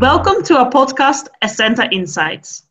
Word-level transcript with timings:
Welcome 0.00 0.44
to 0.44 0.56
our 0.58 0.70
podcast, 0.70 1.26
Essenta 1.42 1.92
Insights. 1.92 2.62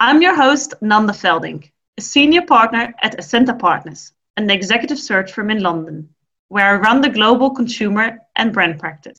I'm 0.00 0.22
your 0.22 0.34
host, 0.34 0.72
Nanda 0.80 1.12
Felding, 1.12 1.70
a 1.98 2.00
senior 2.00 2.42
partner 2.46 2.94
at 3.02 3.18
Essenta 3.18 3.58
Partners, 3.58 4.14
an 4.38 4.48
executive 4.48 4.98
search 4.98 5.32
firm 5.32 5.50
in 5.50 5.62
London, 5.62 6.08
where 6.48 6.66
I 6.66 6.76
run 6.76 7.02
the 7.02 7.10
global 7.10 7.50
consumer 7.50 8.20
and 8.36 8.54
brand 8.54 8.78
practice. 8.80 9.18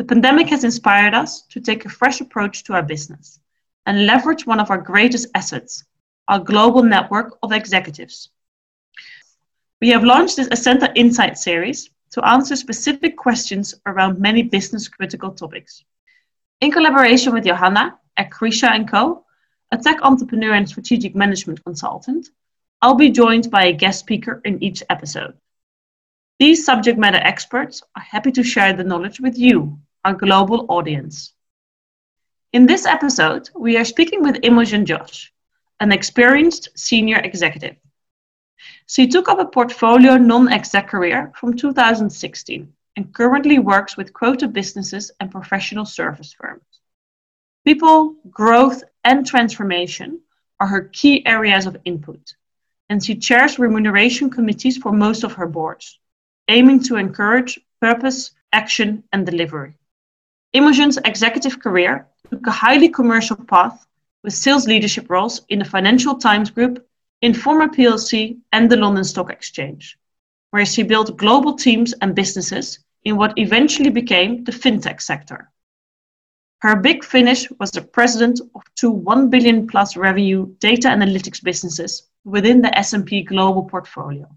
The 0.00 0.06
pandemic 0.06 0.48
has 0.48 0.64
inspired 0.64 1.12
us 1.12 1.42
to 1.50 1.60
take 1.60 1.84
a 1.84 1.90
fresh 1.90 2.22
approach 2.22 2.64
to 2.64 2.72
our 2.72 2.82
business 2.82 3.38
and 3.84 4.06
leverage 4.06 4.46
one 4.46 4.58
of 4.58 4.70
our 4.70 4.78
greatest 4.78 5.28
assets, 5.34 5.84
our 6.26 6.38
global 6.38 6.82
network 6.82 7.36
of 7.42 7.52
executives. 7.52 8.30
We 9.82 9.90
have 9.90 10.02
launched 10.02 10.36
this 10.36 10.48
Essenta 10.48 10.90
Insight 10.94 11.36
series 11.36 11.90
to 12.12 12.26
answer 12.26 12.56
specific 12.56 13.18
questions 13.18 13.74
around 13.84 14.18
many 14.18 14.42
business 14.42 14.88
critical 14.88 15.32
topics. 15.32 15.84
In 16.62 16.70
collaboration 16.70 17.34
with 17.34 17.44
Johanna 17.44 17.98
at 18.16 18.30
Krisha 18.30 18.88
& 18.88 18.90
Co., 18.90 19.26
a 19.70 19.76
tech 19.76 19.98
entrepreneur 20.00 20.54
and 20.54 20.66
strategic 20.66 21.14
management 21.14 21.62
consultant, 21.62 22.30
I'll 22.80 22.94
be 22.94 23.10
joined 23.10 23.50
by 23.50 23.66
a 23.66 23.74
guest 23.74 24.00
speaker 24.00 24.40
in 24.46 24.64
each 24.64 24.82
episode. 24.88 25.34
These 26.38 26.64
subject 26.64 26.98
matter 26.98 27.18
experts 27.18 27.82
are 27.94 28.02
happy 28.02 28.32
to 28.32 28.42
share 28.42 28.72
the 28.72 28.82
knowledge 28.82 29.20
with 29.20 29.36
you, 29.36 29.78
our 30.04 30.14
global 30.14 30.66
audience. 30.68 31.34
In 32.52 32.66
this 32.66 32.86
episode, 32.86 33.50
we 33.54 33.76
are 33.76 33.84
speaking 33.84 34.22
with 34.22 34.40
Imogen 34.42 34.86
Josh, 34.86 35.32
an 35.78 35.92
experienced 35.92 36.68
senior 36.74 37.18
executive. 37.18 37.76
She 38.86 39.06
took 39.06 39.28
up 39.28 39.38
a 39.38 39.44
portfolio 39.44 40.16
non 40.16 40.48
exec 40.48 40.88
career 40.88 41.32
from 41.36 41.56
2016 41.56 42.72
and 42.96 43.14
currently 43.14 43.58
works 43.58 43.96
with 43.96 44.12
quota 44.12 44.48
businesses 44.48 45.10
and 45.20 45.30
professional 45.30 45.84
service 45.84 46.32
firms. 46.32 46.64
People, 47.64 48.16
growth, 48.30 48.82
and 49.04 49.26
transformation 49.26 50.20
are 50.58 50.66
her 50.66 50.88
key 50.92 51.24
areas 51.26 51.66
of 51.66 51.76
input, 51.84 52.34
and 52.88 53.04
she 53.04 53.14
chairs 53.16 53.58
remuneration 53.58 54.30
committees 54.30 54.76
for 54.76 54.92
most 54.92 55.24
of 55.24 55.34
her 55.34 55.46
boards, 55.46 55.98
aiming 56.48 56.82
to 56.84 56.96
encourage 56.96 57.60
purpose, 57.80 58.32
action, 58.52 59.04
and 59.12 59.24
delivery. 59.24 59.76
Imogen's 60.52 60.98
executive 61.04 61.60
career 61.60 62.08
took 62.28 62.44
a 62.44 62.50
highly 62.50 62.88
commercial 62.88 63.36
path 63.36 63.86
with 64.24 64.34
sales 64.34 64.66
leadership 64.66 65.08
roles 65.08 65.42
in 65.48 65.60
the 65.60 65.64
Financial 65.64 66.16
Times 66.16 66.50
Group, 66.50 66.84
Informa 67.22 67.68
plc, 67.68 68.36
and 68.50 68.68
the 68.68 68.76
London 68.76 69.04
Stock 69.04 69.30
Exchange, 69.30 69.96
where 70.50 70.66
she 70.66 70.82
built 70.82 71.16
global 71.16 71.54
teams 71.54 71.92
and 72.00 72.16
businesses 72.16 72.80
in 73.04 73.16
what 73.16 73.38
eventually 73.38 73.90
became 73.90 74.42
the 74.42 74.50
fintech 74.50 75.00
sector. 75.00 75.52
Her 76.62 76.74
big 76.74 77.04
finish 77.04 77.48
was 77.60 77.70
the 77.70 77.82
president 77.82 78.40
of 78.56 78.62
two 78.74 78.90
1 78.90 79.30
billion 79.30 79.68
plus 79.68 79.96
revenue 79.96 80.52
data 80.58 80.88
analytics 80.88 81.42
businesses 81.42 82.08
within 82.24 82.60
the 82.60 82.76
S&P 82.76 83.22
Global 83.22 83.62
portfolio. 83.62 84.28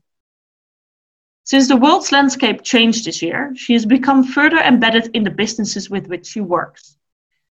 Since 1.45 1.67
the 1.67 1.75
world's 1.75 2.11
landscape 2.13 2.63
changed 2.63 3.05
this 3.05 3.22
year, 3.22 3.53
she 3.55 3.73
has 3.73 3.86
become 3.86 4.23
further 4.23 4.58
embedded 4.58 5.13
in 5.13 5.23
the 5.23 5.30
businesses 5.30 5.89
with 5.89 6.08
which 6.08 6.25
she 6.25 6.39
works, 6.39 6.97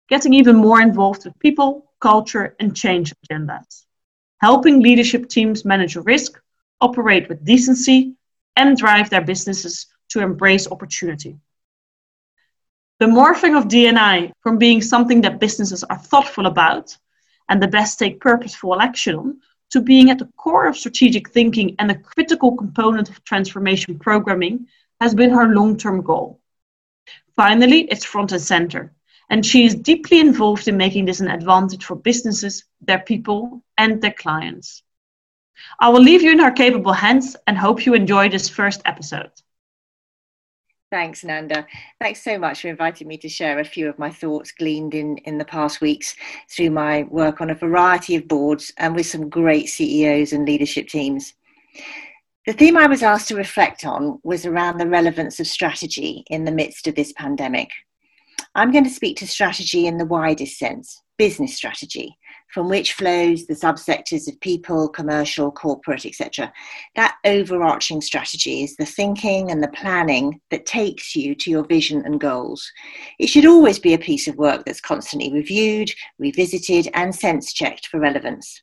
getting 0.10 0.34
even 0.34 0.58
more 0.58 0.82
involved 0.82 1.24
with 1.24 1.40
people, 1.40 1.90
culture, 2.02 2.56
and 2.60 2.76
change 2.76 3.14
agendas, 3.24 3.86
helping 4.40 4.82
leadership 4.82 5.30
teams 5.30 5.64
manage 5.64 5.96
risk, 5.96 6.38
operate 6.82 7.30
with 7.30 7.46
decency, 7.46 8.16
and 8.58 8.78
drive 8.78 9.10
their 9.10 9.22
businesses 9.22 9.88
to 10.10 10.20
embrace 10.20 10.70
opportunity. 10.70 11.38
The 13.00 13.06
morphing 13.06 13.58
of 13.58 13.70
D&I 13.70 14.34
from 14.42 14.58
being 14.58 14.82
something 14.82 15.22
that 15.22 15.40
businesses 15.40 15.84
are 15.86 15.98
thoughtful 15.98 16.46
about 16.46 16.98
and 17.48 17.62
the 17.62 17.68
best 17.68 18.00
take 18.00 18.20
purposeful 18.20 18.82
action 18.82 19.16
on 19.16 19.40
to 19.72 19.82
being 19.82 20.10
at 20.10 20.20
the 20.20 20.30
core 20.38 20.68
of 20.68 20.78
strategic 20.78 21.30
thinking 21.30 21.76
and 21.80 21.92
a 21.92 21.98
critical 21.98 22.56
component 22.56 23.10
of 23.10 23.24
transformation 23.24 24.00
programming 24.00 24.68
has 25.02 25.14
been 25.14 25.30
her 25.30 25.48
long 25.48 25.78
term 25.78 26.02
goal. 26.02 26.40
Finally, 27.36 27.82
it's 27.92 28.06
front 28.06 28.32
and 28.32 28.42
center, 28.42 28.94
and 29.30 29.46
she 29.46 29.66
is 29.66 29.76
deeply 29.76 30.20
involved 30.20 30.68
in 30.68 30.78
making 30.78 31.06
this 31.06 31.20
an 31.20 31.30
advantage 31.30 31.86
for 31.86 31.96
businesses, 31.96 32.66
their 32.82 33.00
people, 33.00 33.64
and 33.78 34.02
their 34.02 34.14
clients. 34.14 34.84
I 35.80 35.90
will 35.90 36.02
leave 36.02 36.22
you 36.22 36.32
in 36.32 36.40
her 36.40 36.52
capable 36.52 36.94
hands 36.94 37.36
and 37.46 37.58
hope 37.58 37.86
you 37.86 37.94
enjoy 37.94 38.30
this 38.30 38.50
first 38.50 38.82
episode. 38.86 39.32
Thanks, 40.90 41.26
Nanda. 41.26 41.68
Thanks 42.00 42.24
so 42.24 42.40
much 42.40 42.62
for 42.62 42.70
inviting 42.70 43.10
me 43.10 43.18
to 43.18 43.28
share 43.28 43.60
a 43.60 43.66
few 43.66 43.90
of 43.90 44.00
my 44.00 44.10
thoughts 44.10 44.54
gleaned 44.54 44.94
in, 44.94 45.18
in 45.20 45.38
the 45.38 45.44
past 45.44 45.82
weeks 45.82 46.16
through 46.50 46.70
my 46.70 47.04
work 47.10 47.42
on 47.42 47.50
a 47.50 47.56
variety 47.56 48.16
of 48.16 48.28
boards 48.28 48.72
and 48.78 48.96
with 48.96 49.06
some 49.06 49.28
great 49.28 49.68
CEOs 49.68 50.32
and 50.32 50.46
leadership 50.46 50.88
teams. 50.88 51.34
The 52.46 52.54
theme 52.54 52.78
I 52.78 52.88
was 52.88 53.04
asked 53.04 53.28
to 53.28 53.36
reflect 53.36 53.86
on 53.86 54.20
was 54.24 54.46
around 54.46 54.78
the 54.78 54.88
relevance 54.88 55.42
of 55.42 55.48
strategy 55.48 56.24
in 56.30 56.46
the 56.46 56.54
midst 56.54 56.88
of 56.88 56.96
this 56.96 57.12
pandemic. 57.12 57.70
I'm 58.56 58.72
going 58.72 58.86
to 58.86 58.90
speak 58.90 59.18
to 59.18 59.28
strategy 59.28 59.88
in 59.88 59.98
the 59.98 60.06
widest 60.06 60.58
sense, 60.58 61.02
business 61.18 61.54
strategy, 61.54 62.18
from 62.54 62.70
which 62.70 62.94
flows 62.94 63.46
the 63.46 63.54
subsectors 63.54 64.28
of 64.28 64.40
people, 64.40 64.90
commercial, 64.90 65.52
corporate, 65.52 66.06
etc. 66.06 66.52
That 66.96 67.18
overarching 67.26 68.02
strategy 68.02 68.64
is 68.64 68.76
the 68.76 68.86
thinking 68.86 69.52
and 69.52 69.62
the 69.62 69.68
planning 69.70 70.40
that 70.52 70.66
takes 70.66 71.16
you 71.16 71.36
to 71.36 71.50
your 71.50 71.66
vision 71.66 72.04
and 72.06 72.20
goals. 72.20 72.72
It 73.20 73.28
should 73.28 73.46
always 73.46 73.80
be 73.80 73.94
a 73.94 74.00
piece 74.00 74.28
of 74.28 74.36
work 74.38 74.66
that's 74.66 74.82
constantly 74.82 75.32
reviewed, 75.32 75.92
revisited, 76.20 76.90
and 76.94 77.14
sense 77.14 77.54
checked 77.54 77.88
for 77.88 78.00
relevance. 78.00 78.62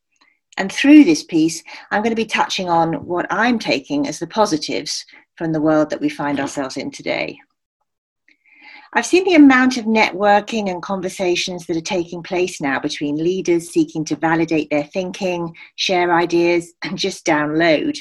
And 0.56 0.71
through 0.71 1.05
this 1.05 1.25
piece, 1.25 1.62
I'm 1.91 2.03
going 2.03 2.11
to 2.11 2.17
be 2.17 2.27
touching 2.27 2.69
on 2.69 3.05
what 3.05 3.27
I'm 3.31 3.59
taking 3.59 4.06
as 4.06 4.19
the 4.19 4.27
positives 4.27 5.05
from 5.37 5.53
the 5.53 5.61
world 5.61 5.91
that 5.91 6.00
we 6.00 6.09
find 6.09 6.39
ourselves 6.39 6.77
in 6.77 6.91
today. 6.91 7.39
I've 8.97 9.06
seen 9.06 9.25
the 9.25 9.34
amount 9.34 9.77
of 9.77 9.87
networking 9.87 10.71
and 10.71 10.81
conversations 10.81 11.66
that 11.66 11.77
are 11.77 11.81
taking 11.81 12.22
place 12.22 12.60
now 12.60 12.78
between 12.78 13.16
leaders 13.16 13.71
seeking 13.71 14.05
to 14.05 14.15
validate 14.15 14.71
their 14.71 14.84
thinking, 14.84 15.53
share 15.75 16.15
ideas, 16.15 16.72
and 16.84 16.97
just 16.97 17.27
download. 17.27 17.99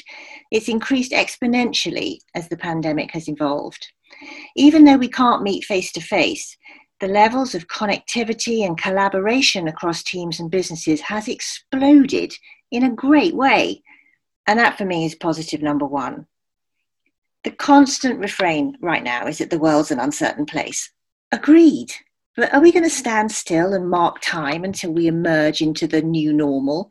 It's 0.52 0.68
increased 0.68 1.10
exponentially 1.10 2.18
as 2.36 2.48
the 2.48 2.56
pandemic 2.56 3.10
has 3.10 3.28
evolved. 3.28 3.84
Even 4.54 4.84
though 4.84 4.96
we 4.96 5.08
can't 5.08 5.42
meet 5.42 5.64
face 5.64 5.90
to 5.92 6.00
face, 6.00 6.56
the 7.00 7.08
levels 7.08 7.56
of 7.56 7.66
connectivity 7.66 8.64
and 8.64 8.78
collaboration 8.78 9.66
across 9.66 10.04
teams 10.04 10.38
and 10.38 10.48
businesses 10.48 11.00
has 11.00 11.26
exploded 11.26 12.32
in 12.70 12.84
a 12.84 12.94
great 12.94 13.34
way. 13.34 13.82
And 14.46 14.60
that 14.60 14.78
for 14.78 14.84
me 14.84 15.06
is 15.06 15.16
positive 15.16 15.60
number 15.60 15.86
one. 15.86 16.28
The 17.44 17.50
constant 17.50 18.18
refrain 18.20 18.76
right 18.80 19.02
now 19.02 19.26
is 19.26 19.38
that 19.38 19.50
the 19.50 19.58
world's 19.58 19.90
an 19.90 20.00
uncertain 20.00 20.46
place. 20.46 20.90
Agreed. 21.30 21.92
But 22.36 22.52
are 22.52 22.60
we 22.60 22.72
going 22.72 22.84
to 22.84 22.90
stand 22.90 23.30
still 23.30 23.74
and 23.74 23.88
mark 23.88 24.20
time 24.20 24.64
until 24.64 24.92
we 24.92 25.06
emerge 25.06 25.60
into 25.60 25.86
the 25.86 26.02
new 26.02 26.32
normal? 26.32 26.90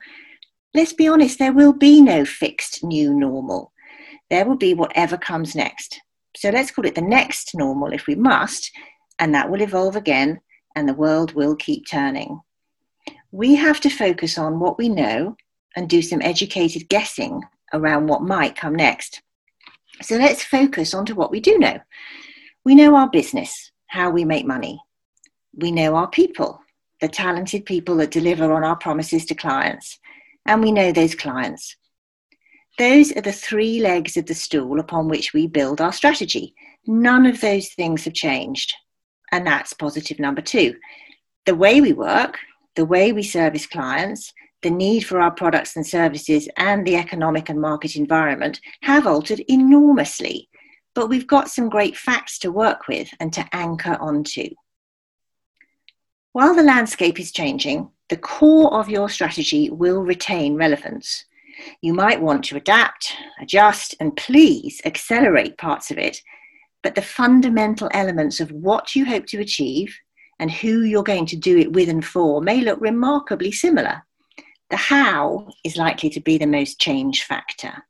Let's 0.73 0.93
be 0.93 1.07
honest, 1.07 1.39
there 1.39 1.53
will 1.53 1.73
be 1.73 2.01
no 2.01 2.23
fixed 2.23 2.83
new 2.83 3.13
normal. 3.13 3.73
There 4.29 4.45
will 4.45 4.55
be 4.55 4.73
whatever 4.73 5.17
comes 5.17 5.55
next. 5.55 5.99
So 6.35 6.49
let's 6.49 6.71
call 6.71 6.85
it 6.85 6.95
the 6.95 7.01
next 7.01 7.51
normal 7.55 7.91
if 7.91 8.07
we 8.07 8.15
must, 8.15 8.71
and 9.19 9.33
that 9.33 9.49
will 9.49 9.61
evolve 9.61 9.95
again, 9.95 10.39
and 10.75 10.88
the 10.88 10.94
world 10.94 11.33
will 11.33 11.56
keep 11.56 11.85
turning. 11.89 12.41
We 13.31 13.56
have 13.56 13.79
to 13.81 13.89
focus 13.89 14.38
on 14.38 14.59
what 14.59 14.77
we 14.77 14.88
know 14.89 15.35
and 15.75 15.89
do 15.89 16.01
some 16.01 16.21
educated 16.21 16.89
guessing 16.89 17.41
around 17.73 18.07
what 18.07 18.21
might 18.21 18.56
come 18.56 18.75
next. 18.75 19.21
So 20.01 20.18
let's 20.18 20.44
focus 20.44 20.94
onto 20.94 21.16
what 21.16 21.31
we 21.31 21.40
do 21.40 21.57
know. 21.57 21.80
We 22.66 22.75
know 22.75 22.95
our 22.95 23.10
business, 23.10 23.72
how 23.88 24.10
we 24.10 24.25
make 24.25 24.45
money. 24.45 24.81
We 25.56 25.72
know 25.72 25.95
our 25.95 26.10
people, 26.10 26.60
the 27.00 27.07
talented 27.07 27.66
people 27.66 27.98
that 27.98 28.12
deliver 28.12 28.51
on 28.54 28.63
our 28.63 28.75
promises 28.75 29.25
to 29.25 29.36
clients, 29.36 30.00
and 30.45 30.62
we 30.62 30.72
know 30.72 30.92
those 30.92 31.16
clients. 31.16 31.75
Those 32.80 33.12
are 33.12 33.22
the 33.22 33.31
three 33.31 33.80
legs 33.80 34.18
of 34.18 34.25
the 34.25 34.34
stool 34.34 34.80
upon 34.80 35.07
which 35.07 35.31
we 35.31 35.48
build 35.48 35.80
our 35.80 35.94
strategy. 35.94 36.56
None 36.88 37.25
of 37.28 37.40
those 37.40 37.69
things 37.69 38.06
have 38.06 38.13
changed. 38.13 38.74
And 39.31 39.45
that's 39.45 39.74
positive 39.74 40.19
number 40.19 40.42
two. 40.42 40.75
The 41.45 41.56
way 41.56 41.81
we 41.81 41.94
work, 41.94 42.38
the 42.75 42.86
way 42.86 43.12
we 43.12 43.24
service 43.24 43.68
clients, 43.68 44.34
the 44.63 44.71
need 44.71 45.01
for 45.01 45.19
our 45.19 45.31
products 45.31 45.75
and 45.75 45.86
services, 45.86 46.50
and 46.57 46.86
the 46.86 46.95
economic 46.95 47.50
and 47.50 47.62
market 47.62 47.95
environment 47.95 48.60
have 48.81 49.06
altered 49.06 49.42
enormously. 49.48 50.50
but 50.94 51.07
we've 51.07 51.27
got 51.27 51.50
some 51.50 51.69
great 51.69 51.98
facts 51.98 52.38
to 52.39 52.51
work 52.51 52.88
with 52.88 53.10
and 53.19 53.33
to 53.33 53.48
anchor 53.51 53.98
onto. 54.00 54.50
While 56.33 56.56
the 56.56 56.63
landscape 56.63 57.19
is 57.19 57.31
changing, 57.31 57.89
the 58.10 58.18
core 58.18 58.74
of 58.74 58.89
your 58.89 59.10
strategy 59.10 59.69
will 59.69 60.01
retain 60.01 60.56
relevance. 60.56 61.25
You 61.81 61.94
might 61.94 62.21
want 62.21 62.44
to 62.45 62.57
adapt, 62.57 63.16
adjust, 63.39 63.95
and 64.00 64.16
please 64.18 64.81
accelerate 64.86 65.57
parts 65.57 65.92
of 65.92 65.98
it, 65.98 66.21
but 66.81 66.95
the 66.95 67.01
fundamental 67.01 67.89
elements 67.94 68.39
of 68.39 68.51
what 68.51 68.95
you 68.95 69.06
hope 69.06 69.25
to 69.27 69.39
achieve 69.39 69.95
and 70.39 70.51
who 70.51 70.81
you're 70.81 71.04
going 71.04 71.27
to 71.27 71.36
do 71.36 71.57
it 71.57 71.71
with 71.74 71.89
and 71.89 72.04
for 72.04 72.42
may 72.42 72.62
look 72.62 72.81
remarkably 72.81 73.51
similar. 73.51 74.04
The 74.73 74.77
how 74.77 75.49
is 75.63 75.77
likely 75.77 76.09
to 76.09 76.19
be 76.19 76.39
the 76.39 76.47
most 76.47 76.79
change 76.79 77.25
factor. 77.25 77.85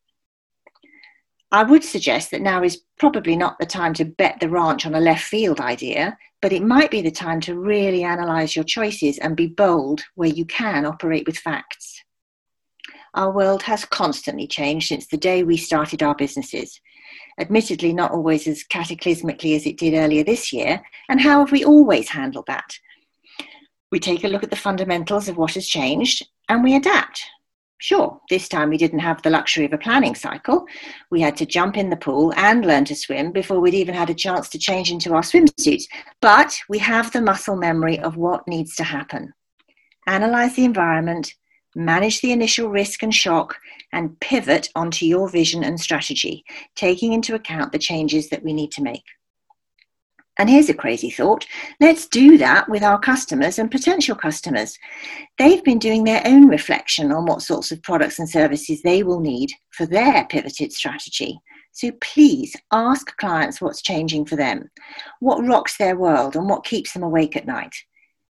I 1.50 1.63
would 1.63 1.81
suggest 1.81 2.30
that 2.31 2.41
now 2.41 2.62
is 2.62 2.81
probably 3.00 3.38
not 3.38 3.57
the 3.57 3.65
time 3.65 3.94
to 3.94 4.03
bet 4.03 4.41
the 4.41 4.50
ranch 4.50 4.85
on 4.85 4.94
a 4.94 5.00
left 5.00 5.24
field 5.24 5.62
idea, 5.62 6.18
but 6.41 6.51
it 6.51 6.62
might 6.62 6.91
be 6.91 7.01
the 7.01 7.09
time 7.09 7.39
to 7.39 7.57
really 7.57 8.03
analyse 8.03 8.53
your 8.53 8.65
choices 8.65 9.18
and 9.18 9.38
be 9.38 9.47
bold 9.47 10.03
where 10.15 10.27
you 10.27 10.44
can 10.44 10.85
operate 10.85 11.25
with 11.25 11.38
facts. 11.38 12.03
Our 13.13 13.31
world 13.31 13.63
has 13.63 13.85
constantly 13.85 14.45
changed 14.45 14.89
since 14.89 15.07
the 15.07 15.15
day 15.15 15.44
we 15.44 15.56
started 15.56 16.03
our 16.03 16.15
businesses. 16.15 16.81
Admittedly, 17.39 17.94
not 17.94 18.12
always 18.12 18.45
as 18.45 18.65
cataclysmically 18.65 19.56
as 19.56 19.65
it 19.65 19.77
did 19.77 19.94
earlier 19.94 20.25
this 20.25 20.51
year. 20.51 20.81
And 21.07 21.21
how 21.21 21.39
have 21.39 21.53
we 21.53 21.63
always 21.63 22.09
handled 22.09 22.47
that? 22.47 22.77
We 23.89 24.01
take 24.01 24.25
a 24.25 24.27
look 24.27 24.44
at 24.44 24.50
the 24.50 24.57
fundamentals 24.57 25.30
of 25.30 25.38
what 25.38 25.53
has 25.53 25.65
changed 25.65 26.27
and 26.50 26.63
we 26.63 26.75
adapt. 26.75 27.24
Sure, 27.78 28.22
this 28.30 28.48
time 28.48 28.69
we 28.69 28.78
didn't 28.78 29.00
have 29.00 29.22
the 29.22 29.30
luxury 29.30 29.66
of 29.66 29.74
a 29.74 29.78
planning 29.78 30.16
cycle. 30.16 30.66
We 31.12 31.19
had 31.19 31.36
to 31.36 31.45
jump 31.45 31.75
in 31.75 31.90
the 31.90 31.98
pool 31.98 32.34
and 32.38 32.66
learn 32.66 32.86
to 32.86 32.95
swim 32.95 33.34
before 33.34 33.60
we'd 33.60 33.74
even 33.74 33.94
had 33.94 34.10
a 34.10 34.13
chance 34.13 34.48
to 34.50 34.57
change 34.57 34.90
into 34.90 35.13
our 35.13 35.22
swimsuits. 35.22 35.84
But 36.22 36.57
we 36.69 36.80
have 36.80 37.12
the 37.12 37.22
muscle 37.22 37.57
memory 37.57 38.00
of 38.00 38.16
what 38.16 38.48
needs 38.48 38.75
to 38.78 38.86
happen. 38.86 39.34
Analyze 40.07 40.56
the 40.56 40.63
environment, 40.63 41.34
manage 41.75 42.22
the 42.22 42.31
initial 42.31 42.69
risk 42.69 43.04
and 43.04 43.13
shock, 43.13 43.57
and 43.92 44.18
pivot 44.22 44.69
onto 44.75 45.06
your 45.06 45.30
vision 45.30 45.63
and 45.63 45.78
strategy, 45.78 46.45
taking 46.75 47.12
into 47.12 47.36
account 47.36 47.74
the 47.74 47.80
changes 47.80 48.30
that 48.30 48.44
we 48.44 48.54
need 48.54 48.72
to 48.72 48.81
make. 48.81 49.04
And 50.39 50.50
here's 50.50 50.69
a 50.69 50.74
crazy 50.74 51.12
thought 51.12 51.45
let's 51.80 52.07
do 52.07 52.38
that 52.39 52.68
with 52.68 52.81
our 52.81 53.00
customers 53.00 53.59
and 53.59 53.69
potential 53.69 54.15
customers. 54.15 54.77
They've 55.38 55.63
been 55.63 55.80
doing 55.80 56.03
their 56.03 56.24
own 56.25 56.47
reflection 56.47 57.12
on 57.12 57.25
what 57.25 57.44
sorts 57.44 57.71
of 57.71 57.83
products 57.83 58.19
and 58.19 58.30
services 58.30 58.81
they 58.81 59.03
will 59.03 59.19
need 59.19 59.51
for 59.71 59.85
their 59.85 60.25
pivoted 60.25 60.74
strategy. 60.74 61.39
So 61.71 61.91
please 62.01 62.56
ask 62.71 63.15
clients 63.18 63.62
what's 63.62 63.81
changing 63.81 64.25
for 64.25 64.35
them, 64.35 64.69
what 65.19 65.45
rocks 65.45 65.77
their 65.77 65.97
world, 65.97 66.35
and 66.35 66.47
what 66.47 66.65
keeps 66.65 66.94
them 66.94 67.03
awake 67.03 67.35
at 67.35 67.47
night. 67.47 67.75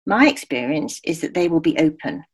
My 0.06 0.28
experience 0.28 1.00
is 1.04 1.20
that 1.20 1.34
they 1.34 1.48
will 1.48 1.60
be 1.60 1.78
open 1.78 2.24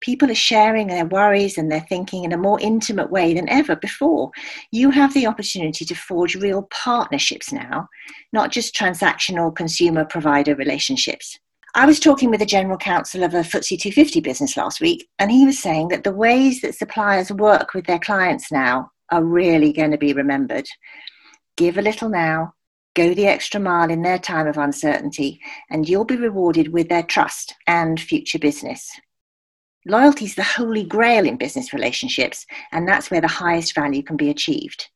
people 0.00 0.30
are 0.30 0.34
sharing 0.34 0.86
their 0.86 1.06
worries 1.06 1.58
and 1.58 1.70
their 1.70 1.84
thinking 1.88 2.24
in 2.24 2.32
a 2.32 2.38
more 2.38 2.60
intimate 2.60 3.10
way 3.10 3.34
than 3.34 3.48
ever 3.48 3.76
before. 3.76 4.30
You 4.70 4.90
have 4.90 5.14
the 5.14 5.26
opportunity 5.26 5.84
to 5.84 5.94
forge 5.94 6.34
real 6.36 6.68
partnerships 6.70 7.52
now, 7.52 7.88
not 8.32 8.52
just 8.52 8.74
transactional 8.74 9.54
consumer 9.54 10.04
provider 10.04 10.54
relationships. 10.54 11.38
I 11.74 11.86
was 11.86 12.00
talking 12.00 12.30
with 12.30 12.40
the 12.40 12.46
general 12.46 12.78
counsel 12.78 13.22
of 13.22 13.34
a 13.34 13.40
FTSE 13.40 13.80
250 13.80 14.20
business 14.20 14.56
last 14.56 14.80
week, 14.80 15.08
and 15.18 15.30
he 15.30 15.44
was 15.44 15.58
saying 15.58 15.88
that 15.88 16.02
the 16.02 16.12
ways 16.12 16.60
that 16.62 16.74
suppliers 16.74 17.30
work 17.30 17.74
with 17.74 17.86
their 17.86 17.98
clients 17.98 18.50
now 18.50 18.90
are 19.10 19.22
really 19.22 19.72
going 19.72 19.90
to 19.90 19.98
be 19.98 20.12
remembered. 20.12 20.66
Give 21.56 21.76
a 21.76 21.82
little 21.82 22.08
now, 22.08 22.54
go 22.94 23.14
the 23.14 23.26
extra 23.26 23.60
mile 23.60 23.90
in 23.90 24.02
their 24.02 24.18
time 24.18 24.46
of 24.46 24.56
uncertainty, 24.56 25.40
and 25.70 25.88
you'll 25.88 26.04
be 26.04 26.16
rewarded 26.16 26.72
with 26.72 26.88
their 26.88 27.02
trust 27.02 27.54
and 27.66 28.00
future 28.00 28.38
business. 28.38 28.90
Loyalty 29.86 30.24
is 30.24 30.34
the 30.34 30.42
holy 30.42 30.84
grail 30.84 31.26
in 31.26 31.36
business 31.36 31.72
relationships, 31.72 32.46
and 32.72 32.86
that's 32.86 33.10
where 33.10 33.20
the 33.20 33.28
highest 33.28 33.74
value 33.74 34.02
can 34.02 34.16
be 34.16 34.30
achieved. 34.30 34.88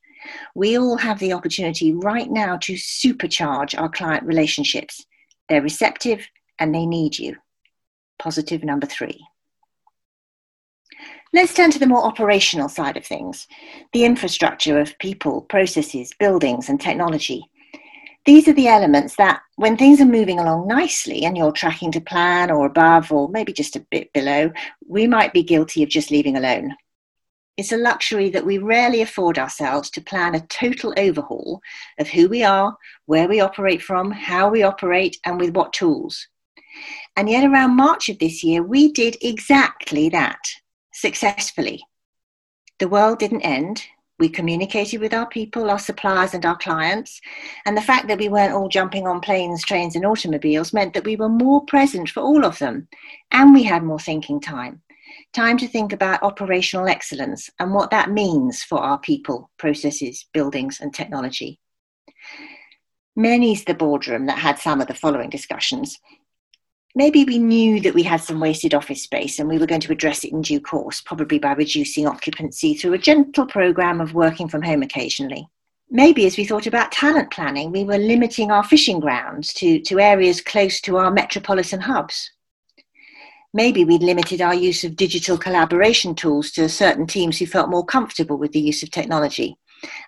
We 0.54 0.78
all 0.78 0.96
have 0.98 1.18
the 1.18 1.32
opportunity 1.32 1.92
right 1.92 2.30
now 2.30 2.56
to 2.58 2.74
supercharge 2.74 3.78
our 3.78 3.88
client 3.88 4.24
relationships. 4.24 5.04
They're 5.48 5.62
receptive 5.62 6.26
and 6.58 6.74
they 6.74 6.86
need 6.86 7.18
you. 7.18 7.36
Positive 8.18 8.62
number 8.62 8.86
three. 8.86 9.20
Let's 11.34 11.54
turn 11.54 11.70
to 11.70 11.78
the 11.78 11.86
more 11.86 12.04
operational 12.04 12.68
side 12.68 12.96
of 12.96 13.06
things 13.06 13.48
the 13.92 14.04
infrastructure 14.04 14.78
of 14.78 14.98
people, 14.98 15.40
processes, 15.42 16.12
buildings, 16.18 16.68
and 16.68 16.80
technology 16.80 17.50
these 18.24 18.46
are 18.46 18.52
the 18.52 18.68
elements 18.68 19.16
that, 19.16 19.42
when 19.56 19.76
things 19.76 20.00
are 20.00 20.06
moving 20.06 20.38
along 20.38 20.68
nicely 20.68 21.24
and 21.24 21.36
you're 21.36 21.52
tracking 21.52 21.90
to 21.92 22.00
plan 22.00 22.50
or 22.50 22.66
above 22.66 23.10
or 23.10 23.28
maybe 23.28 23.52
just 23.52 23.76
a 23.76 23.86
bit 23.90 24.12
below, 24.12 24.52
we 24.86 25.06
might 25.06 25.32
be 25.32 25.42
guilty 25.42 25.82
of 25.82 25.88
just 25.88 26.10
leaving 26.10 26.36
alone. 26.36 26.74
It's 27.56 27.72
a 27.72 27.76
luxury 27.76 28.30
that 28.30 28.46
we 28.46 28.58
rarely 28.58 29.02
afford 29.02 29.38
ourselves 29.38 29.90
to 29.90 30.00
plan 30.00 30.34
a 30.34 30.46
total 30.46 30.94
overhaul 30.96 31.60
of 31.98 32.08
who 32.08 32.28
we 32.28 32.42
are, 32.42 32.76
where 33.06 33.28
we 33.28 33.40
operate 33.40 33.82
from, 33.82 34.10
how 34.10 34.48
we 34.48 34.62
operate, 34.62 35.18
and 35.24 35.38
with 35.38 35.54
what 35.54 35.72
tools. 35.72 36.28
And 37.16 37.28
yet, 37.28 37.44
around 37.44 37.76
March 37.76 38.08
of 38.08 38.18
this 38.18 38.42
year, 38.42 38.62
we 38.62 38.90
did 38.90 39.16
exactly 39.20 40.08
that 40.10 40.38
successfully. 40.94 41.84
The 42.78 42.88
world 42.88 43.18
didn't 43.18 43.42
end, 43.42 43.84
we 44.22 44.28
communicated 44.28 45.00
with 45.00 45.12
our 45.12 45.26
people, 45.26 45.68
our 45.68 45.80
suppliers, 45.80 46.32
and 46.32 46.46
our 46.46 46.56
clients. 46.56 47.20
And 47.66 47.76
the 47.76 47.82
fact 47.82 48.06
that 48.06 48.20
we 48.20 48.28
weren't 48.28 48.54
all 48.54 48.68
jumping 48.68 49.04
on 49.08 49.20
planes, 49.20 49.64
trains, 49.64 49.96
and 49.96 50.06
automobiles 50.06 50.72
meant 50.72 50.94
that 50.94 51.04
we 51.04 51.16
were 51.16 51.28
more 51.28 51.64
present 51.64 52.08
for 52.08 52.20
all 52.20 52.44
of 52.44 52.60
them. 52.60 52.86
And 53.32 53.52
we 53.52 53.64
had 53.64 53.82
more 53.82 53.98
thinking 53.98 54.40
time 54.40 54.80
time 55.32 55.56
to 55.56 55.66
think 55.66 55.92
about 55.92 56.22
operational 56.22 56.88
excellence 56.88 57.50
and 57.58 57.72
what 57.72 57.90
that 57.90 58.10
means 58.10 58.62
for 58.62 58.78
our 58.78 58.98
people, 58.98 59.50
processes, 59.58 60.26
buildings, 60.32 60.78
and 60.80 60.94
technology. 60.94 61.58
Many's 63.16 63.64
the 63.64 63.74
boardroom 63.74 64.26
that 64.26 64.38
had 64.38 64.58
some 64.58 64.80
of 64.80 64.88
the 64.88 64.94
following 64.94 65.30
discussions 65.30 65.98
maybe 66.94 67.24
we 67.24 67.38
knew 67.38 67.80
that 67.80 67.94
we 67.94 68.02
had 68.02 68.20
some 68.20 68.40
wasted 68.40 68.74
office 68.74 69.02
space 69.02 69.38
and 69.38 69.48
we 69.48 69.58
were 69.58 69.66
going 69.66 69.80
to 69.80 69.92
address 69.92 70.24
it 70.24 70.32
in 70.32 70.42
due 70.42 70.60
course, 70.60 71.00
probably 71.00 71.38
by 71.38 71.52
reducing 71.52 72.06
occupancy 72.06 72.74
through 72.74 72.92
a 72.92 72.98
gentle 72.98 73.46
program 73.46 74.00
of 74.00 74.14
working 74.14 74.48
from 74.48 74.62
home 74.62 74.82
occasionally. 74.82 75.48
Maybe 75.90 76.26
as 76.26 76.36
we 76.36 76.44
thought 76.44 76.66
about 76.66 76.92
talent 76.92 77.30
planning, 77.30 77.70
we 77.70 77.84
were 77.84 77.98
limiting 77.98 78.50
our 78.50 78.64
fishing 78.64 79.00
grounds 79.00 79.52
to, 79.54 79.80
to 79.80 80.00
areas 80.00 80.40
close 80.40 80.80
to 80.82 80.96
our 80.96 81.10
metropolitan 81.10 81.80
hubs. 81.80 82.30
Maybe 83.54 83.84
we'd 83.84 84.02
limited 84.02 84.40
our 84.40 84.54
use 84.54 84.84
of 84.84 84.96
digital 84.96 85.36
collaboration 85.36 86.14
tools 86.14 86.50
to 86.52 86.68
certain 86.70 87.06
teams 87.06 87.38
who 87.38 87.44
felt 87.44 87.68
more 87.68 87.84
comfortable 87.84 88.38
with 88.38 88.52
the 88.52 88.60
use 88.60 88.82
of 88.82 88.90
technology, 88.90 89.58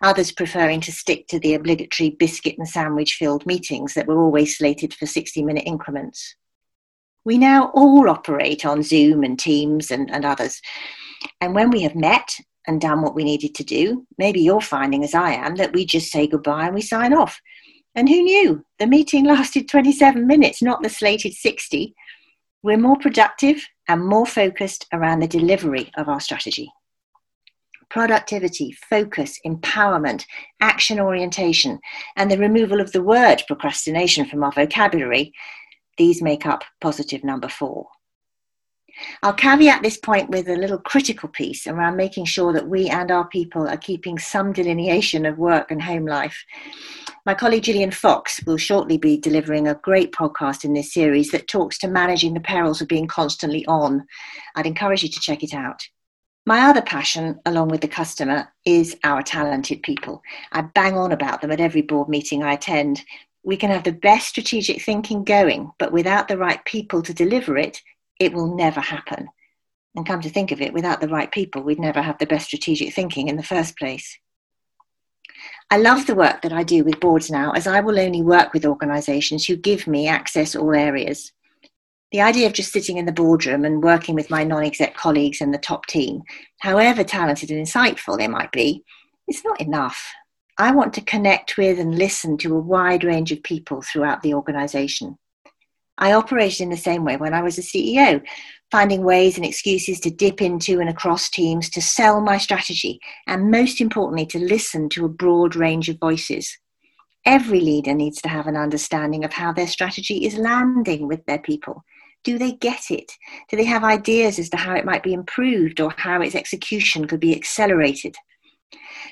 others 0.01 0.33
preferring 0.33 0.81
to 0.83 0.93
stick 0.93 1.27
to 1.29 1.39
the 1.39 1.53
obligatory 1.53 2.11
biscuit 2.11 2.57
and 2.57 2.67
sandwich 2.67 3.15
filled 3.15 3.45
meetings 3.45 3.93
that 3.93 4.07
were 4.07 4.19
always 4.23 4.57
slated 4.57 4.95
for 4.95 5.05
60 5.05 5.45
minute 5.45 5.65
increments 5.67 6.35
we 7.25 7.39
now 7.39 7.71
all 7.75 8.09
operate 8.09 8.67
on 8.67 8.83
Zoom 8.83 9.25
and 9.25 9.39
Teams 9.39 9.91
and, 9.91 10.11
and 10.11 10.25
others. 10.25 10.61
And 11.41 11.55
when 11.55 11.71
we 11.71 11.83
have 11.83 11.95
met 11.95 12.37
and 12.67 12.81
done 12.81 13.03
what 13.03 13.15
we 13.15 13.25
needed 13.25 13.55
to 13.57 13.65
do, 13.65 14.07
maybe 14.19 14.41
you're 14.41 14.61
finding, 14.61 15.05
as 15.05 15.15
I 15.15 15.33
am, 15.33 15.57
that 15.57 15.73
we 15.73 15.87
just 15.87 16.11
say 16.11 16.27
goodbye 16.27 16.67
and 16.67 16.75
we 16.75 16.83
sign 16.83 17.15
off. 17.15 17.41
And 17.95 18.09
who 18.09 18.23
knew? 18.23 18.65
The 18.79 18.87
meeting 18.87 19.25
lasted 19.27 19.69
27 19.69 20.27
minutes, 20.27 20.63
not 20.63 20.83
the 20.83 20.89
slated 20.91 21.33
60. 21.33 21.95
We're 22.63 22.79
more 22.79 22.97
productive 22.97 23.63
and 23.89 24.07
more 24.07 24.27
focused 24.27 24.87
around 24.93 25.21
the 25.21 25.29
delivery 25.29 25.91
of 25.97 26.09
our 26.09 26.21
strategy. 26.21 26.71
Productivity, 27.91 28.73
focus, 28.73 29.39
empowerment, 29.47 30.25
action 30.61 30.99
orientation, 30.99 31.79
and 32.17 32.31
the 32.31 32.39
removal 32.39 32.81
of 32.81 32.91
the 32.93 33.03
word 33.03 33.43
procrastination 33.47 34.25
from 34.25 34.43
our 34.43 34.53
vocabulary 34.53 35.33
these 35.97 36.23
make 36.23 36.47
up 36.47 36.65
positive 36.81 37.25
number 37.25 37.49
four. 37.49 37.89
I'll 39.23 39.35
caveat 39.35 39.83
this 39.83 39.97
point 39.97 40.31
with 40.31 40.49
a 40.49 40.57
little 40.57 40.79
critical 40.79 41.29
piece 41.29 41.67
around 41.67 41.97
making 41.97 42.27
sure 42.27 42.53
that 42.53 42.69
we 42.69 42.89
and 42.89 43.11
our 43.11 43.27
people 43.27 43.69
are 43.69 43.77
keeping 43.77 44.19
some 44.19 44.53
delineation 44.53 45.27
of 45.27 45.39
work 45.39 45.71
and 45.71 45.83
home 45.83 46.07
life. 46.07 46.45
My 47.27 47.35
colleague 47.35 47.65
Gillian 47.65 47.91
Fox 47.91 48.41
will 48.47 48.57
shortly 48.57 48.99
be 48.99 49.17
delivering 49.19 49.67
a 49.67 49.75
great 49.77 50.13
podcast 50.13 50.65
in 50.65 50.75
this 50.75 50.93
series 50.93 51.31
that 51.31 51.49
talks 51.49 51.79
to 51.79 51.89
managing 51.89 52.35
the 52.35 52.41
perils 52.41 52.81
of 52.81 52.89
being 52.89 53.09
constantly 53.09 53.65
on. 53.67 54.07
I'd 54.55 54.67
encourage 54.67 55.03
you 55.03 55.09
to 55.09 55.21
check 55.21 55.43
it 55.43 55.55
out. 55.55 55.83
My 56.47 56.67
other 56.67 56.83
passion, 56.83 57.41
along 57.47 57.69
with 57.69 57.81
the 57.81 57.89
customer, 57.89 58.53
is 58.67 58.97
our 59.03 59.23
talented 59.23 59.83
people. 59.83 60.23
I 60.53 60.61
bang 60.61 60.95
on 60.95 61.13
about 61.13 61.41
them 61.41 61.51
at 61.51 61.61
every 61.61 61.81
board 61.81 62.11
meeting 62.11 62.43
I 62.43 62.53
attend 62.53 63.03
we 63.45 63.57
can 63.57 63.71
have 63.71 63.85
the 63.85 63.93
best 63.93 64.29
strategic 64.29 64.83
thinking 64.83 65.23
going, 65.23 65.71
but 65.79 65.93
without 65.93 66.29
the 66.29 66.39
right 66.39 66.65
people 66.65 67.03
to 67.03 67.13
deliver 67.13 67.59
it, 67.59 67.81
it 68.19 68.33
will 68.33 68.57
never 68.57 68.81
happen. 68.81 69.29
And 69.95 70.07
come 70.07 70.23
to 70.23 70.31
think 70.31 70.51
of 70.51 70.61
it, 70.61 70.73
without 70.73 71.01
the 71.01 71.09
right 71.09 71.31
people, 71.31 71.63
we'd 71.63 71.79
never 71.79 72.03
have 72.03 72.19
the 72.19 72.27
best 72.27 72.47
strategic 72.47 72.95
thinking 72.95 73.29
in 73.29 73.37
the 73.37 73.43
first 73.43 73.77
place. 73.79 74.19
I 75.71 75.77
love 75.77 76.07
the 76.07 76.15
work 76.15 76.43
that 76.43 76.53
I 76.53 76.63
do 76.63 76.85
with 76.85 77.01
boards 77.01 77.31
now, 77.31 77.53
as 77.53 77.67
I 77.67 77.81
will 77.81 77.99
only 77.99 78.23
work 78.23 78.53
with 78.53 78.67
organisations 78.67 79.47
who 79.47 79.57
give 79.57 79.87
me 79.87 80.09
access 80.09 80.57
all 80.57 80.75
areas. 80.75 81.33
The 82.13 82.21
idea 82.23 82.47
of 82.47 82.53
just 82.53 82.73
sitting 82.73 82.97
in 82.97 83.07
the 83.07 83.13
boardroom 83.13 83.65
and 83.65 83.83
working 83.83 84.15
with 84.15 84.31
my 84.31 84.45
non 84.45 84.65
exec 84.65 84.95
colleagues 84.95 85.41
and 85.41 85.53
the 85.53 85.59
top 85.59 85.87
team, 85.87 86.23
however 86.61 87.05
talented 87.05 87.51
and 87.51 87.67
insightful 87.67 88.17
they 88.17 88.29
might 88.29 88.53
be, 88.53 88.85
it's 89.27 89.45
not 89.45 89.61
enough. 89.61 90.13
I 90.57 90.71
want 90.71 90.95
to 90.95 91.01
connect 91.01 91.57
with 91.59 91.81
and 91.81 91.99
listen 91.99 92.37
to 92.39 92.55
a 92.55 92.61
wide 92.61 93.03
range 93.03 93.33
of 93.33 93.43
people 93.43 93.83
throughout 93.83 94.23
the 94.23 94.35
organisation. 94.35 95.19
I 95.99 96.13
operated 96.13 96.61
in 96.61 96.71
the 96.71 96.77
same 96.77 97.05
way 97.05 97.17
when 97.17 97.35
I 97.35 97.43
was 97.43 97.59
a 97.59 97.63
CEO, 97.63 98.23
finding 98.71 99.03
ways 99.03 99.37
and 99.37 99.45
excuses 99.45 99.99
to 100.01 100.11
dip 100.11 100.41
into 100.41 100.81
and 100.81 100.89
across 100.89 101.29
teams 101.29 101.69
to 101.71 101.83
sell 101.83 102.21
my 102.21 102.39
strategy, 102.39 103.01
and 103.27 103.51
most 103.51 103.81
importantly, 103.81 104.27
to 104.27 104.39
listen 104.39 104.89
to 104.91 105.05
a 105.05 105.09
broad 105.09 105.57
range 105.57 105.89
of 105.89 105.99
voices. 105.99 106.57
Every 107.25 107.61
leader 107.61 107.95
needs 107.95 108.21
to 108.23 108.29
have 108.29 108.47
an 108.47 108.57
understanding 108.57 109.25
of 109.25 109.33
how 109.33 109.53
their 109.53 109.67
strategy 109.67 110.25
is 110.25 110.37
landing 110.37 111.09
with 111.09 111.25
their 111.27 111.39
people. 111.39 111.85
Do 112.23 112.39
they 112.39 112.53
get 112.53 112.91
it? 112.91 113.11
Do 113.49 113.57
they 113.57 113.65
have 113.65 113.83
ideas 113.83 114.39
as 114.39 114.51
to 114.51 114.57
how 114.57 114.75
it 114.75 114.85
might 114.85 115.03
be 115.03 115.15
improved 115.15 115.81
or 115.81 115.93
how 115.97 116.21
its 116.21 116.35
execution 116.35 117.07
could 117.07 117.21
be 117.21 117.35
accelerated? 117.35 118.15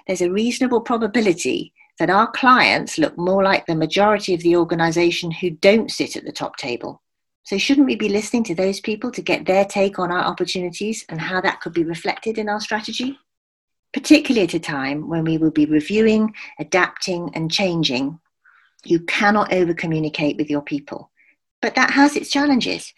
There's 0.07 0.23
a 0.23 0.31
reasonable 0.31 0.81
probability 0.81 1.73
that 1.99 2.11
our 2.11 2.31
clients 2.31 2.99
look 2.99 3.17
more 3.17 3.43
like 3.43 3.67
the 3.67 3.75
majority 3.75 4.35
of 4.35 4.41
the 4.43 4.57
organization 4.57 5.31
who 5.31 5.51
don't 5.51 5.91
sit 5.91 6.17
at 6.17 6.25
the 6.25 6.33
top 6.33 6.57
table. 6.57 7.03
So, 7.45 7.59
shouldn't 7.59 7.87
we 7.87 7.97
be 7.97 8.09
listening 8.09 8.45
to 8.45 8.55
those 8.55 8.81
people 8.81 9.11
to 9.11 9.23
get 9.23 9.47
their 9.47 9.65
take 9.65 9.99
on 9.99 10.11
our 10.13 10.23
opportunities 10.23 11.05
and 11.09 11.21
how 11.21 11.41
that 11.41 11.61
could 11.61 11.73
be 11.73 11.85
reflected 11.85 12.39
in 12.39 12.49
our 12.49 12.61
strategy? 12.61 13.19
Particularly 13.93 14.47
at 14.47 14.55
a 14.55 14.61
time 14.61 15.09
when 15.09 15.25
we 15.25 15.39
will 15.39 15.51
be 15.51 15.67
reviewing, 15.67 16.35
adapting, 16.59 17.31
and 17.35 17.51
changing, 17.51 18.19
you 18.85 19.01
cannot 19.01 19.53
over 19.53 19.75
communicate 19.75 20.37
with 20.37 20.49
your 20.49 20.63
people. 20.63 21.11
But 21.61 21.75
that 21.75 21.91
has 21.91 22.17
its 22.17 22.31
challenges 22.31 22.93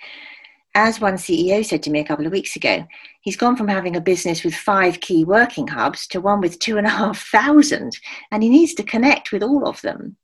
as 0.74 1.00
one 1.00 1.14
CEO 1.14 1.64
said 1.64 1.82
to 1.84 1.90
me 1.90 2.00
a 2.00 2.04
couple 2.04 2.26
of 2.26 2.32
weeks 2.32 2.56
ago, 2.56 2.84
he's 3.20 3.36
gone 3.36 3.56
from 3.56 3.68
having 3.68 3.96
a 3.96 4.00
business 4.00 4.42
with 4.42 4.54
five 4.54 5.00
key 5.00 5.24
working 5.24 5.68
hubs 5.68 6.06
to 6.08 6.20
one 6.20 6.40
with 6.40 6.58
two 6.58 6.78
and 6.78 6.86
a 6.86 6.90
half 6.90 7.26
thousand, 7.28 7.96
and 8.30 8.42
he 8.42 8.48
needs 8.48 8.74
to 8.74 8.82
connect 8.82 9.30
with 9.30 9.42
all 9.42 9.66
of 9.66 9.80
them. 9.82 10.16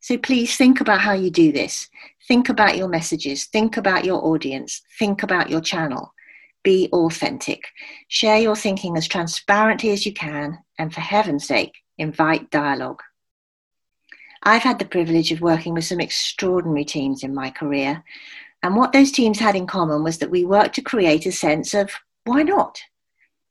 So 0.00 0.18
please 0.18 0.56
think 0.56 0.80
about 0.80 1.00
how 1.00 1.12
you 1.12 1.30
do 1.30 1.52
this. 1.52 1.88
Think 2.28 2.48
about 2.48 2.76
your 2.76 2.88
messages. 2.88 3.46
Think 3.46 3.76
about 3.76 4.04
your 4.04 4.24
audience. 4.24 4.82
Think 4.98 5.22
about 5.22 5.48
your 5.48 5.60
channel. 5.60 6.12
Be 6.62 6.88
authentic. 6.92 7.64
Share 8.08 8.38
your 8.38 8.56
thinking 8.56 8.96
as 8.96 9.06
transparently 9.06 9.90
as 9.90 10.04
you 10.04 10.12
can, 10.12 10.58
and 10.78 10.92
for 10.92 11.00
heaven's 11.00 11.46
sake, 11.46 11.74
invite 11.98 12.50
dialogue. 12.50 13.02
I've 14.42 14.62
had 14.62 14.78
the 14.78 14.84
privilege 14.84 15.32
of 15.32 15.40
working 15.40 15.72
with 15.72 15.86
some 15.86 16.00
extraordinary 16.00 16.84
teams 16.84 17.22
in 17.22 17.34
my 17.34 17.48
career, 17.48 18.04
and 18.64 18.76
what 18.76 18.92
those 18.92 19.12
teams 19.12 19.38
had 19.38 19.54
in 19.54 19.66
common 19.66 20.02
was 20.02 20.16
that 20.18 20.30
we 20.30 20.46
worked 20.46 20.74
to 20.76 20.80
create 20.80 21.26
a 21.26 21.32
sense 21.32 21.74
of 21.74 21.92
why 22.24 22.42
not? 22.42 22.80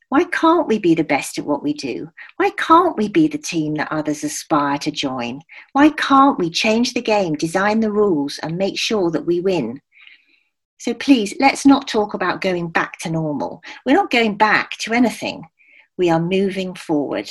Why 0.10 0.24
can't 0.24 0.68
we 0.68 0.80
be 0.80 0.96
the 0.96 1.04
best 1.04 1.38
at 1.38 1.46
what 1.46 1.62
we 1.62 1.72
do? 1.76 2.10
Why 2.38 2.50
can't 2.58 2.98
we 2.98 3.08
be 3.10 3.28
the 3.28 3.38
team 3.38 3.76
that 3.76 3.92
others 3.92 4.24
aspire 4.24 4.80
to 4.80 4.90
join? 4.90 5.42
Why 5.74 5.92
can't 5.92 6.40
we 6.40 6.50
change 6.50 6.96
the 6.96 7.02
game, 7.02 7.36
design 7.36 7.80
the 7.80 7.92
rules, 7.92 8.40
and 8.42 8.58
make 8.58 8.80
sure 8.80 9.12
that 9.12 9.28
we 9.28 9.40
win? 9.40 9.82
So 10.80 10.96
please, 10.96 11.36
let's 11.40 11.64
not 11.64 11.88
talk 11.88 12.16
about 12.16 12.42
going 12.42 12.70
back 12.70 12.98
to 13.02 13.12
normal. 13.12 13.62
We're 13.86 13.96
not 13.96 14.10
going 14.10 14.36
back 14.36 14.72
to 14.80 14.94
anything. 14.94 15.44
We 15.96 16.10
are 16.10 16.20
moving 16.20 16.74
forward. 16.74 17.30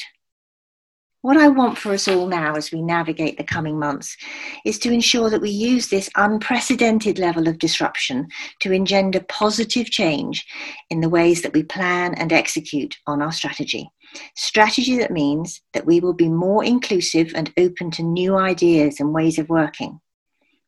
What 1.23 1.37
I 1.37 1.47
want 1.47 1.79
for 1.79 1.93
us 1.93 2.09
all 2.09 2.27
now 2.27 2.57
as 2.57 2.73
we 2.73 2.83
navigate 2.83 3.39
the 3.39 3.45
coming 3.45 3.79
months 3.79 4.17
is 4.65 4.77
to 4.81 4.91
ensure 4.91 5.31
that 5.31 5.41
we 5.41 5.51
use 5.51 5.87
this 5.87 6.11
unprecedented 6.17 7.21
level 7.21 7.47
of 7.47 7.61
disruption 7.61 8.27
to 8.59 8.73
engender 8.73 9.21
positive 9.29 9.89
change 9.89 10.45
in 10.91 11.01
the 11.01 11.09
ways 11.09 11.43
that 11.43 11.55
we 11.55 11.63
plan 11.63 12.15
and 12.15 12.33
execute 12.33 12.97
on 13.07 13.23
our 13.23 13.31
strategy. 13.31 13.89
Strategy 14.35 14.99
that 14.99 15.13
means 15.13 15.63
that 15.75 15.87
we 15.87 16.01
will 16.01 16.13
be 16.13 16.29
more 16.29 16.65
inclusive 16.65 17.31
and 17.37 17.53
open 17.57 17.93
to 17.93 18.03
new 18.03 18.37
ideas 18.37 18.99
and 18.99 19.15
ways 19.15 19.39
of 19.39 19.49
working. 19.49 20.01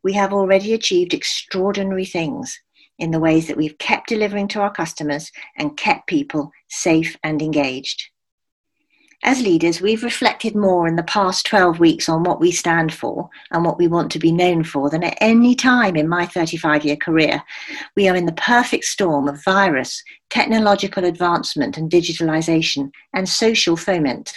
We 0.04 0.12
have 0.12 0.32
already 0.32 0.72
achieved 0.72 1.14
extraordinary 1.14 2.04
things 2.04 2.56
in 3.00 3.10
the 3.10 3.18
ways 3.18 3.48
that 3.48 3.56
we've 3.56 3.78
kept 3.78 4.08
delivering 4.08 4.46
to 4.48 4.60
our 4.60 4.72
customers 4.72 5.32
and 5.58 5.76
kept 5.76 6.06
people 6.06 6.52
safe 6.68 7.16
and 7.24 7.42
engaged. 7.42 8.04
As 9.26 9.40
leaders, 9.40 9.80
we've 9.80 10.04
reflected 10.04 10.54
more 10.54 10.86
in 10.86 10.96
the 10.96 11.02
past 11.02 11.46
12 11.46 11.80
weeks 11.80 12.10
on 12.10 12.24
what 12.24 12.42
we 12.42 12.52
stand 12.52 12.92
for 12.92 13.30
and 13.50 13.64
what 13.64 13.78
we 13.78 13.88
want 13.88 14.12
to 14.12 14.18
be 14.18 14.30
known 14.30 14.64
for 14.64 14.90
than 14.90 15.02
at 15.02 15.16
any 15.18 15.54
time 15.54 15.96
in 15.96 16.06
my 16.06 16.26
35 16.26 16.84
year 16.84 16.96
career. 16.96 17.42
We 17.96 18.06
are 18.06 18.16
in 18.16 18.26
the 18.26 18.32
perfect 18.32 18.84
storm 18.84 19.26
of 19.26 19.42
virus, 19.42 20.02
technological 20.28 21.06
advancement 21.06 21.78
and 21.78 21.90
digitalization, 21.90 22.90
and 23.14 23.26
social 23.26 23.78
foment. 23.78 24.30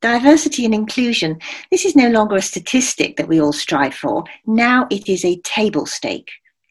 Diversity 0.00 0.64
and 0.64 0.74
inclusion, 0.74 1.38
this 1.70 1.84
is 1.84 1.94
no 1.94 2.08
longer 2.10 2.34
a 2.34 2.42
statistic 2.42 3.16
that 3.18 3.28
we 3.28 3.40
all 3.40 3.52
strive 3.52 3.94
for. 3.94 4.24
Now 4.46 4.88
it 4.90 5.08
is 5.08 5.24
a 5.24 5.38
table 5.42 5.86
stake. 5.86 6.28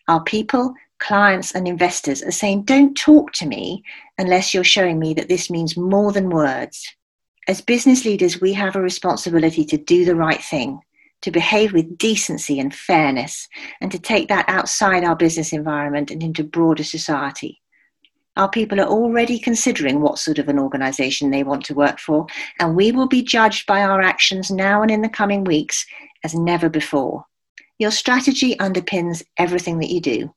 Our 0.09 0.21
people, 0.21 0.73
clients, 0.99 1.53
and 1.53 1.65
investors 1.65 2.23
are 2.23 2.31
saying, 2.31 2.63
don't 2.63 2.93
talk 2.93 3.31
to 3.35 3.45
me 3.45 3.85
unless 4.17 4.53
you're 4.53 4.65
showing 4.65 4.99
me 4.99 5.13
that 5.13 5.29
this 5.29 5.49
means 5.49 5.77
more 5.77 6.11
than 6.11 6.29
words. 6.29 6.93
As 7.47 7.59
business 7.59 8.05
leaders, 8.05 8.39
we 8.39 8.53
have 8.53 8.75
a 8.75 8.81
responsibility 8.81 9.65
to 9.65 9.77
do 9.77 10.05
the 10.05 10.15
right 10.15 10.41
thing, 10.41 10.79
to 11.21 11.31
behave 11.31 11.73
with 11.73 11.97
decency 11.97 12.59
and 12.59 12.73
fairness, 12.73 13.47
and 13.81 13.91
to 13.91 13.97
take 13.97 14.27
that 14.27 14.45
outside 14.47 15.03
our 15.03 15.15
business 15.15 15.51
environment 15.51 16.11
and 16.11 16.21
into 16.21 16.43
broader 16.43 16.83
society. 16.83 17.59
Our 18.37 18.47
people 18.47 18.79
are 18.79 18.87
already 18.87 19.39
considering 19.39 20.01
what 20.01 20.19
sort 20.19 20.37
of 20.37 20.49
an 20.49 20.59
organization 20.59 21.31
they 21.31 21.43
want 21.43 21.65
to 21.65 21.73
work 21.73 21.99
for, 21.99 22.27
and 22.59 22.75
we 22.75 22.91
will 22.91 23.07
be 23.07 23.23
judged 23.23 23.65
by 23.65 23.81
our 23.81 24.01
actions 24.01 24.51
now 24.51 24.83
and 24.83 24.91
in 24.91 25.01
the 25.01 25.09
coming 25.09 25.43
weeks 25.43 25.85
as 26.23 26.35
never 26.35 26.69
before. 26.69 27.25
Your 27.79 27.91
strategy 27.91 28.55
underpins 28.57 29.23
everything 29.37 29.79
that 29.79 29.89
you 29.89 29.99
do. 29.99 30.33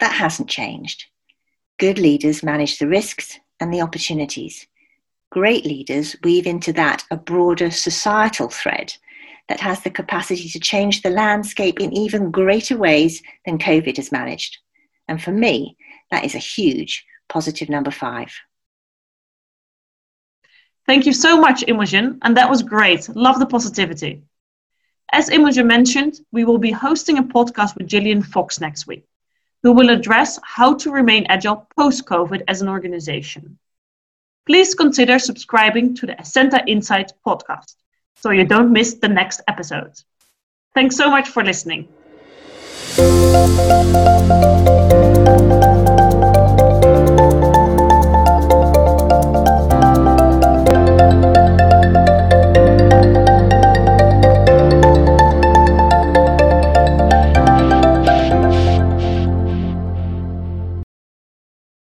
That 0.00 0.12
hasn't 0.12 0.50
changed. 0.50 1.04
Good 1.78 1.98
leaders 1.98 2.42
manage 2.42 2.78
the 2.78 2.88
risks 2.88 3.38
and 3.60 3.72
the 3.72 3.80
opportunities 3.80 4.66
great 5.30 5.64
leaders 5.64 6.16
weave 6.22 6.46
into 6.46 6.72
that 6.72 7.04
a 7.10 7.16
broader 7.16 7.70
societal 7.70 8.48
thread 8.48 8.94
that 9.48 9.60
has 9.60 9.80
the 9.82 9.90
capacity 9.90 10.48
to 10.48 10.60
change 10.60 11.02
the 11.02 11.10
landscape 11.10 11.80
in 11.80 11.92
even 11.92 12.30
greater 12.30 12.76
ways 12.76 13.22
than 13.44 13.58
COVID 13.58 13.96
has 13.96 14.12
managed. 14.12 14.58
And 15.08 15.22
for 15.22 15.32
me, 15.32 15.76
that 16.10 16.24
is 16.24 16.34
a 16.34 16.38
huge 16.38 17.04
positive 17.28 17.68
number 17.68 17.90
five. 17.90 18.32
Thank 20.86 21.04
you 21.06 21.12
so 21.12 21.38
much, 21.38 21.64
Imogen, 21.66 22.18
and 22.22 22.36
that 22.36 22.48
was 22.48 22.62
great. 22.62 23.08
Love 23.14 23.38
the 23.38 23.46
positivity. 23.46 24.22
As 25.12 25.30
Imogen 25.30 25.66
mentioned, 25.66 26.20
we 26.32 26.44
will 26.44 26.58
be 26.58 26.70
hosting 26.70 27.18
a 27.18 27.22
podcast 27.22 27.76
with 27.76 27.86
Gillian 27.86 28.22
Fox 28.22 28.60
next 28.60 28.86
week, 28.86 29.06
who 29.62 29.72
will 29.72 29.90
address 29.90 30.38
how 30.42 30.74
to 30.74 30.90
remain 30.90 31.26
agile 31.28 31.66
post 31.76 32.06
COVID 32.06 32.42
as 32.48 32.62
an 32.62 32.68
organization 32.68 33.58
please 34.48 34.74
consider 34.74 35.18
subscribing 35.18 35.94
to 35.94 36.06
the 36.06 36.14
Ascenta 36.14 36.64
Insights 36.66 37.12
podcast 37.24 37.74
so 38.16 38.30
you 38.30 38.44
don't 38.44 38.72
miss 38.72 38.94
the 38.94 39.08
next 39.08 39.42
episode. 39.46 39.92
Thanks 40.74 40.96
so 40.96 41.10
much 41.10 41.28
for 41.28 41.44
listening. 41.44 41.86